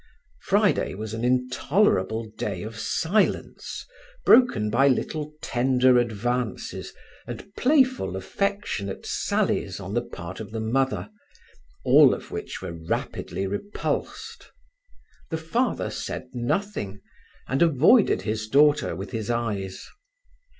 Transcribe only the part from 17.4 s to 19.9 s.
and avoided his daughter with his eyes.